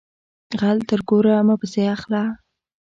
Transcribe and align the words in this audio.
غل 0.59 0.79
تر 0.89 0.99
کوره 1.09 1.35
مه 1.47 1.55
پسی 1.59 1.83
اخله 1.95 2.23